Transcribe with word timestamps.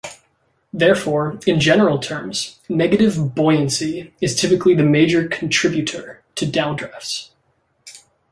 Therefore, 0.73 1.37
in 1.45 1.59
general 1.59 1.99
terms, 1.99 2.57
negative 2.67 3.35
buoyancy 3.35 4.15
is 4.19 4.35
typically 4.35 4.73
the 4.73 4.81
major 4.81 5.27
contributor 5.27 6.23
to 6.33 6.47
downdrafts. 6.47 7.29